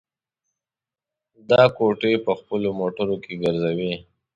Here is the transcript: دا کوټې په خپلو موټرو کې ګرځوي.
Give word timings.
دا 1.49 1.63
کوټې 1.77 2.13
په 2.25 2.31
خپلو 2.39 2.69
موټرو 2.79 3.15
کې 3.23 3.33
ګرځوي. 3.43 3.93